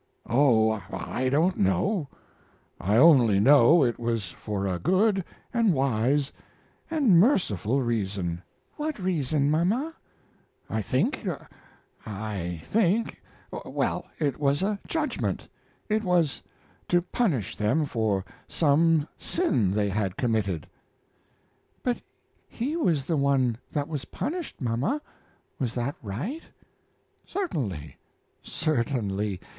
"Oh, 0.27 0.81
I 0.91 1.29
don't 1.29 1.57
know! 1.57 2.09
I 2.79 2.97
only 2.97 3.39
know 3.39 3.83
it 3.83 3.99
was 3.99 4.31
for 4.31 4.65
a 4.65 4.79
good 4.79 5.23
and 5.53 5.75
wise 5.75 6.33
and 6.89 7.19
merciful 7.19 7.83
reason." 7.83 8.41
"What 8.77 8.97
reason, 8.97 9.51
mama?" 9.51 9.95
"I 10.67 10.81
think 10.81 11.23
I 12.03 12.61
think 12.63 13.21
well, 13.63 14.07
it 14.17 14.39
was 14.39 14.63
a 14.63 14.79
judgment; 14.87 15.47
it 15.87 16.03
was 16.03 16.41
to 16.87 17.03
punish 17.03 17.55
them 17.55 17.85
for 17.85 18.25
some 18.47 19.07
sin 19.19 19.69
they 19.69 19.89
had 19.89 20.17
committed." 20.17 20.65
"But 21.83 22.01
he 22.47 22.75
was 22.75 23.05
the 23.05 23.17
one 23.17 23.55
that 23.71 23.87
was 23.87 24.05
punished, 24.05 24.61
mama. 24.61 24.99
Was 25.59 25.75
that 25.75 25.95
right?" 26.01 26.41
"Certainly, 27.23 27.97
certainly. 28.41 29.39